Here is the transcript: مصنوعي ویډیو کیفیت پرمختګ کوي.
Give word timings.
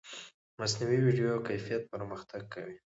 مصنوعي 0.59 0.99
ویډیو 1.05 1.43
کیفیت 1.47 1.81
پرمختګ 1.93 2.41
کوي. 2.53 2.77